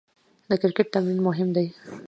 د 0.49 0.51
کرکټ 0.61 0.87
تمرین 0.93 1.19
مهم 1.27 1.49
دئ. 1.55 1.67